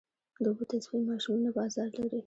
[0.43, 2.19] د اوبو تصفیې ماشینونه بازار لري؟